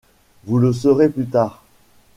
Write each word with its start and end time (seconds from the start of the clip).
Vous 0.45 0.57
le 0.57 0.73
saurez 0.73 1.09
plus 1.09 1.27
tard! 1.27 1.63